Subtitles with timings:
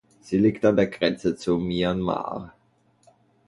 [0.19, 2.55] Sie liegt an der Grenze zu Myanmar.